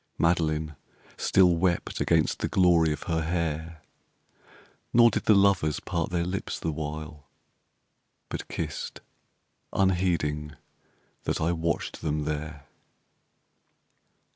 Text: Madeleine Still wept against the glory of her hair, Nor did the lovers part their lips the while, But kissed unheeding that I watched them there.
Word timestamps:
Madeleine 0.17 0.75
Still 1.15 1.55
wept 1.57 2.01
against 2.01 2.39
the 2.39 2.47
glory 2.47 2.91
of 2.91 3.03
her 3.03 3.21
hair, 3.21 3.83
Nor 4.93 5.11
did 5.11 5.25
the 5.25 5.35
lovers 5.35 5.79
part 5.79 6.09
their 6.09 6.25
lips 6.25 6.59
the 6.59 6.71
while, 6.71 7.27
But 8.27 8.47
kissed 8.47 9.01
unheeding 9.71 10.55
that 11.25 11.39
I 11.39 11.51
watched 11.51 12.01
them 12.01 12.23
there. 12.23 12.65